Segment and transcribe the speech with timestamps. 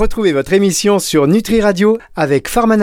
[0.00, 2.74] Retrouvez votre émission sur Nutri Radio avec Farm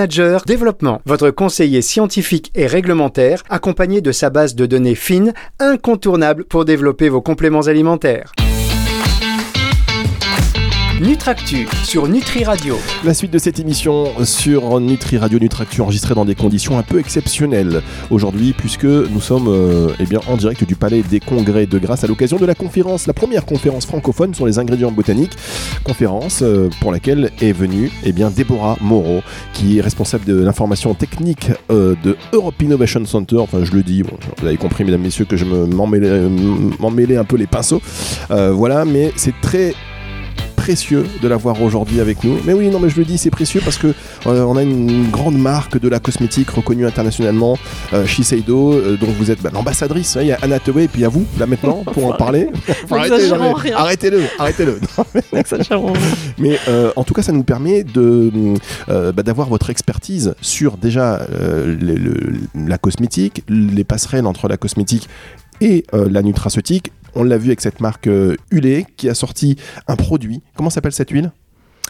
[0.45, 6.63] Développement, votre conseiller scientifique et réglementaire, accompagné de sa base de données fines, incontournable pour
[6.63, 8.33] développer vos compléments alimentaires.
[10.99, 12.75] Nutractu sur Nutri Radio.
[13.05, 16.97] La suite de cette émission sur Nutri Radio Nutractu enregistrée dans des conditions un peu
[16.97, 17.83] exceptionnelles.
[18.09, 22.03] Aujourd'hui puisque nous sommes euh, eh bien, en direct du Palais des Congrès de Grasse
[22.03, 25.33] à l'occasion de la conférence, la première conférence francophone sur les ingrédients botaniques,
[25.83, 29.21] conférence euh, pour laquelle est venue eh bien, Déborah Moreau
[29.53, 34.01] qui est responsable de l'information technique euh, de Europe Innovation Center, enfin je le dis,
[34.01, 37.83] vous avez compris mesdames, messieurs que je m'en mêlais, un peu les pinceaux,
[38.29, 39.75] voilà, mais c'est très
[40.67, 42.39] précieux de l'avoir aujourd'hui avec nous.
[42.43, 43.87] Mais oui, non, mais je le dis, c'est précieux parce que
[44.25, 47.57] euh, on a une grande marque de la cosmétique reconnue internationalement,
[47.93, 50.17] euh, Shiseido, euh, dont vous êtes bah, l'ambassadrice.
[50.17, 52.49] Hein, il y a Anna et puis à vous, là maintenant, pour en parler.
[52.91, 54.81] arrêtez-le, arrêtez-le.
[56.37, 56.59] mais
[56.97, 58.29] en tout cas, ça nous permet de
[58.87, 61.25] bah, d'avoir votre expertise sur déjà
[62.55, 65.07] la cosmétique, les passerelles entre la cosmétique
[65.61, 68.35] et la nutraceutique on l'a vu avec cette marque euh,
[68.95, 69.55] qui a sorti
[69.87, 70.41] un produit.
[70.55, 71.31] Comment s'appelle cette huile?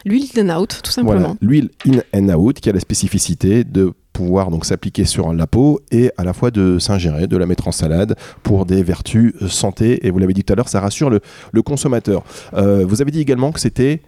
[0.04, 1.36] L'huile in out, tout simplement.
[1.40, 5.80] l'huile in and out qui a la spécificité de pouvoir donc s'appliquer sur la peau
[5.90, 9.48] et à la fois de s'ingérer, de la mettre en salade pour des vertus euh,
[9.48, 10.06] santé.
[10.06, 12.24] Et vous l'avez dit tout à l'heure, ça rassure le, consommateur.
[12.54, 14.02] Euh, vous avez dit également que c'était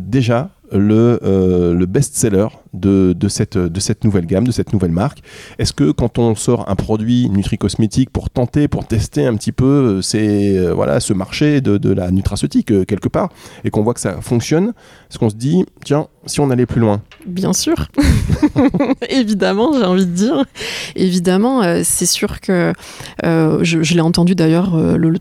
[0.00, 3.56] déjà le, euh, le best-seller de, cette,
[4.04, 5.20] nouvelle gamme, de cette nouvelle marque.
[5.58, 10.00] Est-ce que quand on sort un produit nutri-cosmétique pour tenter, pour tester un petit peu
[10.14, 13.30] euh, euh, ce marché de, la nutraceutique quelque part,
[13.64, 14.72] et qu'on voit que ça fonctionne,
[15.10, 17.02] est-ce qu'on se dit, tiens, si on allait plus loin?
[17.26, 17.88] Bien sûr,
[19.08, 20.44] évidemment, j'ai envie de dire.
[20.96, 22.72] Évidemment, c'est sûr que
[23.22, 25.18] je l'ai entendu d'ailleurs le,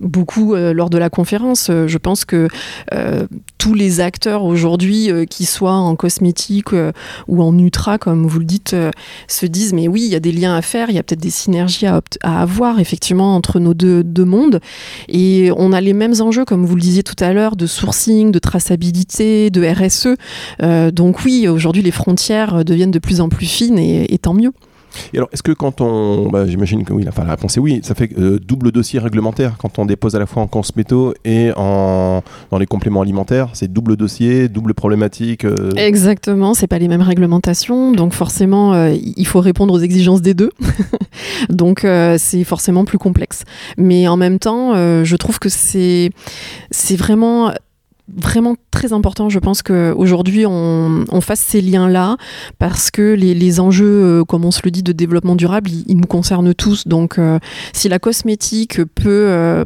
[0.00, 1.68] beaucoup euh, lors de la conférence.
[1.70, 2.48] Euh, je pense que
[2.92, 3.26] euh,
[3.58, 6.72] tous les acteurs aujourd'hui, qui soient en cosmétique
[7.26, 8.76] ou en ultra, comme vous le dites,
[9.26, 11.20] se disent mais oui, il y a des liens à faire, il y a peut-être
[11.20, 14.60] des synergies à, avoir effectivement entre nos deux, deux, mondes.
[15.08, 18.30] Et on a les mêmes enjeux, comme vous le disiez tout à l'heure, de sourcing,
[18.30, 20.14] de traçabilité, de RSE.
[20.92, 24.52] donc oui, aujourd'hui, les frontières deviennent de plus en plus fines et tant mieux.
[25.12, 26.28] Et alors, est-ce que quand on.
[26.30, 27.80] Bah, j'imagine que oui, la réponse est oui.
[27.82, 31.50] Ça fait euh, double dossier réglementaire quand on dépose à la fois en consméto et
[31.56, 33.50] en, dans les compléments alimentaires.
[33.52, 35.44] C'est double dossier, double problématique.
[35.44, 35.70] Euh.
[35.76, 37.92] Exactement, c'est pas les mêmes réglementations.
[37.92, 40.50] Donc, forcément, euh, il faut répondre aux exigences des deux.
[41.48, 41.86] donc,
[42.18, 43.44] c'est forcément plus complexe.
[43.76, 46.10] Mais en même temps, je trouve que c'est
[46.96, 47.52] vraiment
[48.16, 52.16] vraiment très important, je pense qu'aujourd'hui, on, on fasse ces liens-là
[52.58, 56.06] parce que les, enjeux, euh, comme on se le dit, de développement durable, ils, nous
[56.06, 56.86] concernent tous.
[56.86, 57.38] Donc, euh,
[57.72, 59.64] si la cosmétique peut, euh,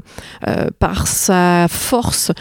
[0.78, 2.32] par sa force,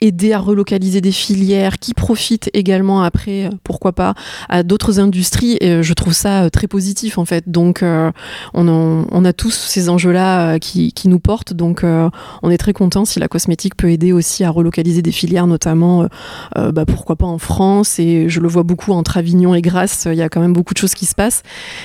[0.00, 4.14] aider à relocaliser des filières qui profitent également après, pourquoi pas,
[4.48, 7.48] à d'autres industries, je trouve ça très positif en fait.
[7.48, 11.52] Donc, on, on, a tous ces enjeux-là qui, qui, nous portent.
[11.52, 15.46] Donc, on est très content si la cosmétique peut aider aussi à relocaliser des filières,
[15.46, 16.06] notamment, euh,
[16.56, 20.08] euh, bah, pourquoi pas en France, et je le vois beaucoup entre Avignon et Grasse,
[20.10, 21.42] il y a quand même beaucoup de choses qui se passent,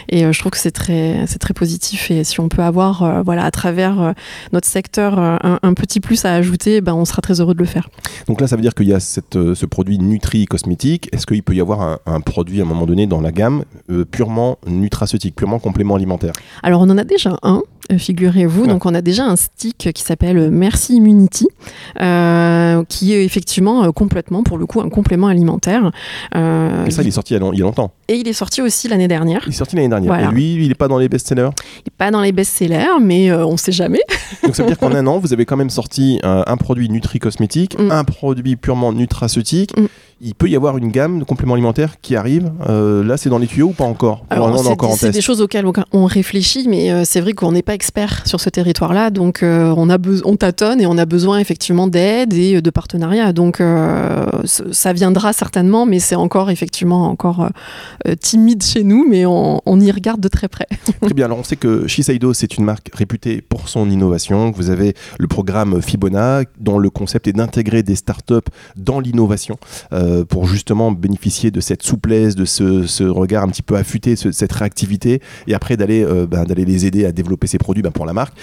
[0.10, 3.24] et euh, je trouve que c'est très, c'est très positif, et si on peut avoir,
[3.24, 4.14] voilà, à travers
[4.54, 7.90] notre secteur, un, petit plus à ajouter, ben, on sera très heureux de le faire.
[8.28, 11.44] Donc là, ça veut dire qu'il y a cette, ce produit Nutri cosmétique, est-ce qu'il
[11.44, 13.64] peut y avoir un, produit à un moment donné dans la gamme
[14.12, 16.34] purement nutraceutique, purement complément alimentaire?
[16.64, 17.62] Alors on en a déjà un,
[17.98, 21.48] figurez-vous, donc on a déjà un stick qui s'appelle Merci Immunity,
[22.90, 25.92] qui est effectivement euh, complètement, pour le coup, un complément alimentaire.
[26.36, 27.92] Euh, et ça, il est sorti il y a, longtemps.
[28.08, 29.42] Et il est sorti aussi l'année dernière.
[29.46, 30.30] Il est sorti l'année dernière.
[30.30, 31.50] Et lui, il n'est pas dans les best-sellers?
[31.78, 34.02] Il n'est pas dans les best-sellers, mais euh, on ne sait jamais.
[34.44, 37.80] Donc ça veut dire qu'en un an, vous avez quand même sorti un produit nutri-cosmétique,
[37.80, 37.92] mm.
[37.92, 39.76] un produit purement nutraceutique.
[39.78, 39.86] Mm
[40.20, 42.52] il peut y avoir une gamme de compléments alimentaires qui arrive.
[42.68, 44.26] Euh, là, c'est dans les tuyaux ou pas encore?
[44.98, 48.40] C'est des choses auxquelles on réfléchit, mais euh, c'est vrai qu'on n'est pas expert sur
[48.40, 52.62] ce territoire-là, donc euh, on, a on tâtonne et on a besoin effectivement d'aide et
[52.62, 53.32] de partenariat.
[53.34, 53.62] Donc
[54.46, 57.50] ça viendra certainement, mais c'est encore effectivement encore
[58.20, 60.68] timide chez nous, mais on, y regarde de très près.
[61.02, 61.26] très bien.
[61.26, 64.52] Alors on sait que Shiseido, c'est une marque réputée pour son innovation.
[64.52, 69.58] Vous avez le programme Fibona, dont le concept est d'intégrer des startups dans l'innovation.
[70.30, 75.22] Pour justement bénéficier de cette souplesse, de ce, regard un petit peu affûté, cette réactivité,
[75.48, 78.34] et après d'aller ben, d'aller les aider à développer ces produits ben, pour la marque.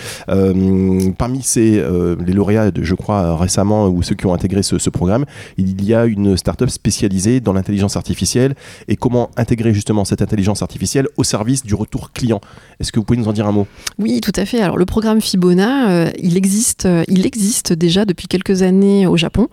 [1.18, 1.82] parmi ces,
[2.24, 5.24] les lauréats, je crois, récemment, ou ceux qui ont intégré ce, ce programme,
[5.56, 8.54] il y a une startup spécialisée dans l'intelligence artificielle
[8.88, 12.40] et comment intégrer justement cette intelligence artificielle au service du retour client?
[12.80, 13.66] Est-ce que vous pouvez nous en dire un mot?
[13.98, 14.60] Oui, tout à fait.
[14.60, 19.16] Alors le programme Fibona, euh, il existe, euh, il existe déjà depuis quelques années au
[19.16, 19.48] Japon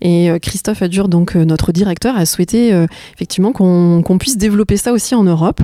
[0.00, 2.72] et euh, Christophe Adur, donc notre directeur, a souhaité
[3.14, 5.60] effectivement qu'on puisse développer ça aussi en Europe.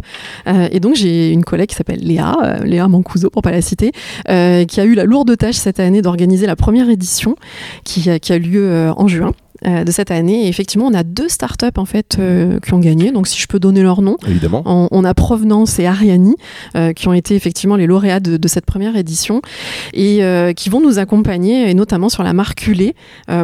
[0.47, 3.93] et donc j'ai une collègue qui s'appelle Léa, Léa Mancuso pour pas la citer,
[4.27, 7.37] qui a eu la lourde tâche cette année d'organiser la première édition
[7.85, 9.33] qui a lieu en juin.
[9.65, 10.47] Euh, de cette année.
[10.47, 13.13] Et effectivement, on a deux startups en fait euh, qui ont gagné.
[13.13, 16.35] Donc, si je peux donner leur nom, évidemment, on, a Provenance et Ariani
[16.75, 19.41] euh, qui ont été effectivement les lauréats de, cette première édition
[19.93, 20.21] et
[20.57, 22.69] qui vont nous accompagner et notamment sur la marque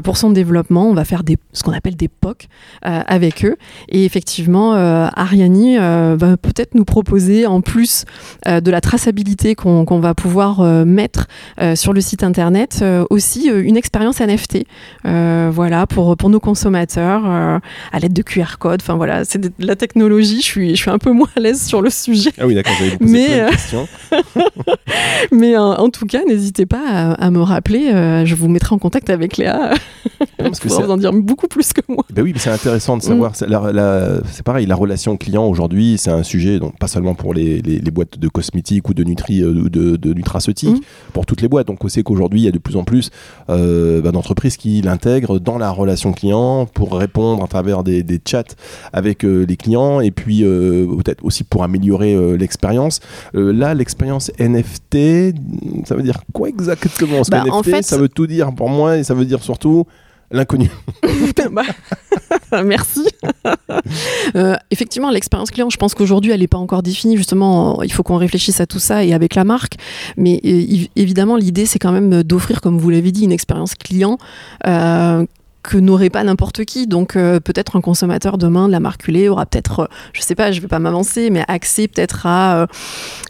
[0.03, 0.89] pour son développement.
[0.89, 2.47] On va faire des, ce qu'on appelle des POC
[2.83, 3.57] avec eux.
[3.89, 8.05] Et effectivement, Ariani va peut-être nous proposer en plus
[8.47, 11.27] de la traçabilité qu'on va pouvoir mettre
[11.75, 14.65] sur le site internet aussi une expérience NFT.
[15.05, 17.59] voilà pour pour, nos consommateurs euh,
[17.93, 18.81] à l'aide de QR code.
[18.83, 20.41] Enfin voilà, c'est de la technologie.
[20.41, 22.31] Je suis, je suis un peu moins à l'aise sur le sujet.
[22.39, 23.89] Ah oui, d'accord, j'avais posé mais, euh, questions.
[25.33, 27.91] mais euh, en tout cas, n'hésitez pas à, me rappeler.
[28.25, 29.75] je vous mettrai en contact avec Léa.
[30.39, 32.05] parce que vous en dire beaucoup plus que moi.
[32.13, 33.33] Ben oui, mais c'est intéressant de savoir.
[33.33, 34.23] Mm.
[34.31, 37.91] C'est pareil, la relation client aujourd'hui, c'est un sujet, donc pas seulement pour les, les,
[37.91, 41.13] boîtes de cosmétiques ou de nutri de nutraceutiques, mm.
[41.13, 41.67] pour toutes les boîtes.
[41.67, 43.11] Donc on sait qu'aujourd'hui, il y a de plus en plus
[43.49, 48.43] ben, d'entreprises qui l'intègrent dans la relation client, pour répondre à travers des, chats
[48.93, 53.01] avec euh, les clients et puis euh, peut-être aussi pour améliorer euh, l'expérience.
[53.35, 55.35] là, l'expérience NFT,
[55.85, 57.17] ça veut dire quoi exactement?
[57.17, 57.83] Parce bah, NFT, fait...
[57.83, 59.87] ça veut tout dire pour moi et ça veut dire surtout
[60.31, 60.71] l'inconnu.
[62.51, 63.07] Bah, merci.
[64.71, 67.17] effectivement, l'expérience client, je pense qu'aujourd'hui, elle n'est pas encore définie.
[67.17, 69.75] Justement, il faut qu'on réfléchisse à tout ça et avec la marque.
[70.17, 70.41] Mais
[70.97, 74.19] évidemment, l'idée, c'est quand même d'offrir, comme vous l'avez dit, une expérience client
[75.77, 76.87] n'aurait pas n'importe qui.
[76.87, 80.53] Donc euh, peut-être un consommateur demain de la marque aura peut-être, euh, je sais pas,
[80.53, 82.67] je vais pas m'avancer, mais accès peut-être à, euh,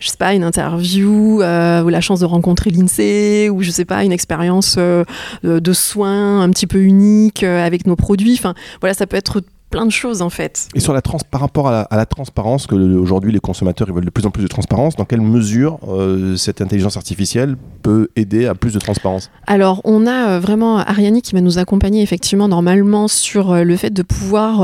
[0.01, 4.05] je sais pas, une interview ou la chance de rencontrer l'INSEE ou je sais pas,
[4.05, 8.35] une expérience de soins un petit peu unique avec nos produits.
[8.35, 10.69] Enfin voilà, ça peut être plein de choses en fait.
[10.75, 14.05] Et sur la trans par rapport à la, transparence, que aujourd'hui les consommateurs ils veulent
[14.05, 18.47] de plus en plus de transparence, dans quelle mesure euh, cette intelligence artificielle peut aider
[18.47, 19.31] à plus de transparence?
[19.47, 23.77] Alors on a euh, vraiment Ariani qui va nous accompagner effectivement normalement sur euh, le
[23.77, 24.63] fait de pouvoir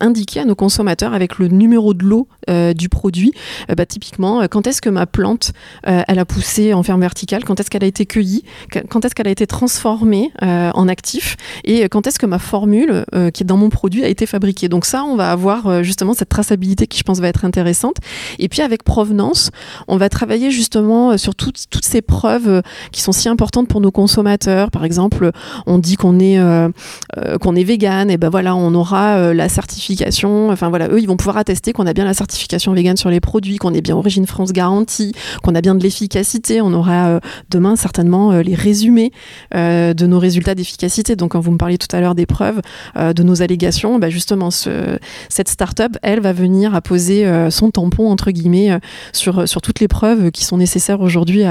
[0.00, 2.28] indiquer à nos consommateurs avec le numéro de l'eau
[2.74, 3.32] du produit,
[3.68, 5.52] bah, typiquement quand est-ce que ma plante
[5.82, 8.42] elle a poussé en ferme verticale, quand est-ce qu'elle a été cueillie,
[8.88, 11.36] quand est-ce qu'elle a été transformée en actif?
[11.64, 14.39] Et quand est-ce que ma formule qui est dans mon produit a été fabriquée?
[14.68, 17.96] Donc ça, on va avoir euh, justement cette traçabilité qui, je pense, va être intéressante.
[18.38, 19.50] Et puis avec provenance,
[19.88, 23.68] on va travailler justement euh, sur toutes, toutes ces preuves euh, qui sont si importantes
[23.68, 24.70] pour nos consommateurs.
[24.70, 25.30] Par exemple,
[25.66, 26.40] on dit qu'on est
[27.40, 30.50] qu'on est vegan, et ben voilà, on aura la certification.
[30.50, 33.20] Enfin voilà, eux, ils vont pouvoir attester qu'on a bien la certification vegan sur les
[33.20, 36.60] produits, qu'on est bien Origine France garantie, qu'on a bien de l'efficacité.
[36.60, 37.20] On aura
[37.50, 39.12] demain certainement les résumés
[39.54, 41.16] de nos résultats d'efficacité.
[41.16, 42.60] Donc quand vous me parliez tout à l'heure des preuves,
[42.96, 44.29] de nos allégations, ben justement
[45.28, 48.78] cette start-up, elle va venir à poser euh, son tampon entre guillemets euh,
[49.12, 51.44] sur, sur toutes les preuves qui sont nécessaires aujourd'hui,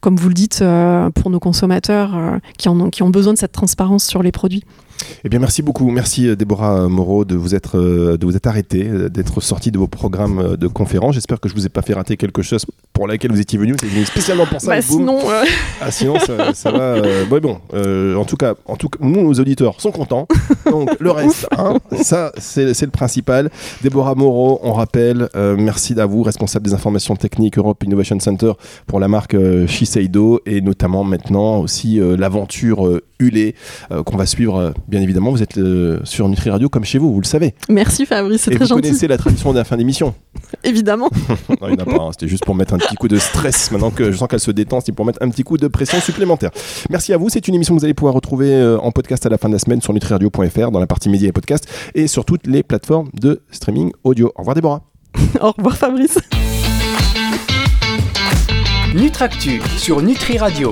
[0.00, 2.16] comme vous le dites, euh, pour nos consommateurs
[2.56, 4.64] qui, en qui ont besoin de cette transparence sur les produits.
[5.24, 5.90] Eh bien, merci beaucoup.
[5.90, 9.70] Merci, euh, Déborah Moreau, de vous être, euh, de vous être arrêtée, euh, d'être sortie
[9.70, 11.14] de vos programmes de conférence.
[11.14, 12.66] J'espère que je vous ai pas fait rater quelque chose
[12.98, 13.76] pour laquelle vous étiez venu.
[13.78, 14.66] C'est venu spécialement pour ça.
[14.66, 15.20] Bah, sinon,
[15.80, 16.96] ah, sinon, ça, va.
[17.40, 20.26] bon, en tout cas, en tout cas, nous, nos auditeurs sont contents.
[20.68, 23.50] Donc, le reste, hein, ça, c'est le principal.
[23.82, 28.50] Déborah Moreau, on rappelle, merci à vous, responsable des informations techniques Europe Innovation Center
[28.88, 29.36] pour la marque
[29.68, 33.54] Shiseido et notamment maintenant aussi l'aventure Hulé
[34.04, 37.20] qu'on va suivre bien évidemment, vous êtes euh, sur Nutri Radio comme chez vous, vous
[37.20, 37.54] le savez.
[37.68, 38.74] Merci Fabrice, c'est très gentil.
[38.74, 40.14] Vous connaissez la tradition de la fin d'émission
[40.64, 41.08] Évidemment.
[41.48, 42.08] non, il n'y en a pas, hein.
[42.12, 43.70] c'était juste pour mettre un petit coup de stress.
[43.70, 46.00] Maintenant que je sens qu'elle se détend, c'est pour mettre un petit coup de pression
[46.00, 46.50] supplémentaire.
[46.90, 49.28] Merci à vous, c'est une émission que vous allez pouvoir retrouver euh, en podcast à
[49.28, 52.24] la fin de la semaine sur nutriradio.fr dans la partie médias et podcasts et sur
[52.24, 54.32] toutes les plateformes de streaming audio.
[54.36, 54.82] Au revoir Déborah.
[55.40, 56.18] Au revoir Fabrice.
[58.94, 60.66] Nutractu sur Nutri Radio.